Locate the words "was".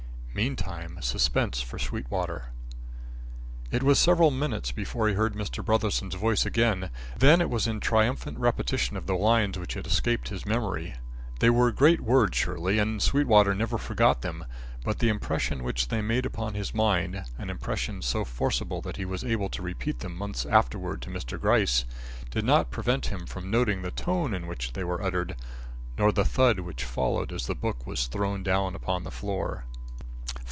3.83-3.99, 7.49-7.67, 19.03-19.25, 27.85-28.07